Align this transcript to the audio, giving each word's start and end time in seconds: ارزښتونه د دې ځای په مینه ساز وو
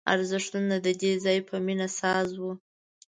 ارزښتونه 0.13 0.75
د 0.85 0.87
دې 1.01 1.11
ځای 1.25 1.39
په 1.49 1.55
مینه 1.65 1.87
ساز 1.99 2.29
وو 2.41 2.51